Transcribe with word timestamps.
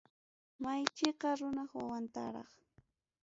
Maychika 0.63 1.29
runap 1.39 1.69
wawantaraq. 1.77 2.51